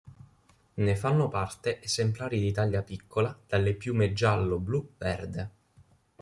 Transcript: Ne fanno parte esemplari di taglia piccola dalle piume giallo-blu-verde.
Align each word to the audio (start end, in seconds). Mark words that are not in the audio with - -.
Ne 0.79 0.95
fanno 0.95 1.27
parte 1.29 1.79
esemplari 1.79 2.39
di 2.39 2.51
taglia 2.51 2.81
piccola 2.81 3.37
dalle 3.45 3.75
piume 3.75 4.13
giallo-blu-verde. 4.13 5.49